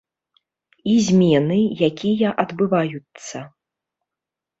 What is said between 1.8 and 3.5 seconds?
якія адбываюцца.